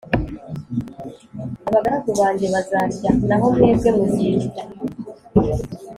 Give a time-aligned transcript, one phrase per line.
[1.67, 4.61] abagaragu banjye bazarya naho mwebwe muzicwa